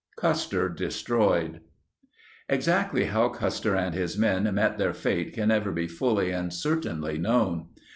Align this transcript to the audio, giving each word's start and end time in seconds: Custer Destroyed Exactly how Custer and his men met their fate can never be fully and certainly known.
Custer 0.17 0.67
Destroyed 0.67 1.61
Exactly 2.49 3.05
how 3.05 3.29
Custer 3.29 3.75
and 3.75 3.93
his 3.93 4.17
men 4.17 4.51
met 4.55 4.79
their 4.79 4.95
fate 4.95 5.31
can 5.33 5.49
never 5.49 5.71
be 5.71 5.85
fully 5.85 6.31
and 6.31 6.51
certainly 6.51 7.19
known. 7.19 7.67